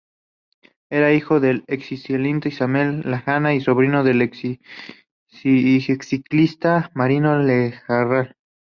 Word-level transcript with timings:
Era 0.89 1.13
hijo 1.13 1.39
del 1.39 1.63
exciclista 1.67 2.49
Ismael 2.49 3.01
Lejarreta 3.07 3.53
y 3.53 3.61
sobrino 3.61 4.03
del 4.03 4.23
exciclista 4.23 6.89
Marino 6.95 7.37
Lejarreta. 7.37 8.35